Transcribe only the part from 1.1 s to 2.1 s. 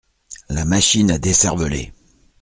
à décerveler.